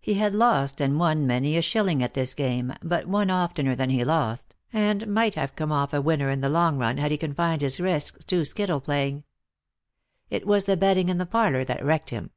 He 0.00 0.14
had 0.14 0.34
lost 0.34 0.80
and 0.80 0.98
won 0.98 1.28
many 1.28 1.56
a 1.56 1.62
shilling 1.62 2.02
at 2.02 2.14
this 2.14 2.34
game; 2.34 2.72
but 2.82 3.06
won 3.06 3.30
oftener 3.30 3.76
than 3.76 3.88
he 3.88 4.02
lost, 4.04 4.56
and 4.72 5.06
might 5.06 5.36
have 5.36 5.54
come 5.54 5.70
off 5.70 5.94
a 5.94 6.02
winner 6.02 6.28
in 6.28 6.40
the 6.40 6.48
long 6.48 6.76
run 6.76 6.96
had 6.98 7.12
he 7.12 7.16
confined 7.16 7.62
his 7.62 7.78
risks 7.78 8.24
to 8.24 8.44
skittle 8.44 8.80
playing, 8.80 9.22
It 10.28 10.44
was 10.44 10.64
the 10.64 10.76
betting 10.76 11.08
in 11.08 11.18
the 11.18 11.24
parlour 11.26 11.62
that 11.66 11.84
wrecked 11.84 12.10
him. 12.10 12.32